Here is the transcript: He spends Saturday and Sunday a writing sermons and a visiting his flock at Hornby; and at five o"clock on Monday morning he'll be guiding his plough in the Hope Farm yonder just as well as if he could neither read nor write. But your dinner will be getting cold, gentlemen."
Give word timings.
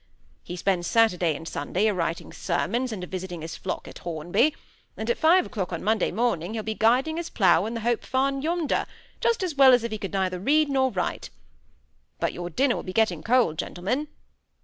He 0.41 0.55
spends 0.55 0.87
Saturday 0.87 1.35
and 1.35 1.47
Sunday 1.47 1.85
a 1.85 1.93
writing 1.93 2.33
sermons 2.33 2.91
and 2.91 3.03
a 3.03 3.05
visiting 3.05 3.43
his 3.43 3.55
flock 3.55 3.87
at 3.87 3.99
Hornby; 3.99 4.55
and 4.97 5.07
at 5.11 5.15
five 5.19 5.45
o"clock 5.45 5.71
on 5.71 5.83
Monday 5.83 6.09
morning 6.11 6.55
he'll 6.55 6.63
be 6.63 6.73
guiding 6.73 7.17
his 7.17 7.29
plough 7.29 7.67
in 7.67 7.75
the 7.75 7.81
Hope 7.81 8.03
Farm 8.03 8.41
yonder 8.41 8.87
just 9.19 9.43
as 9.43 9.53
well 9.53 9.73
as 9.73 9.83
if 9.83 9.91
he 9.91 9.99
could 9.99 10.13
neither 10.13 10.39
read 10.39 10.69
nor 10.69 10.89
write. 10.89 11.29
But 12.19 12.33
your 12.33 12.49
dinner 12.49 12.77
will 12.77 12.81
be 12.81 12.93
getting 12.93 13.21
cold, 13.21 13.59
gentlemen." 13.59 14.07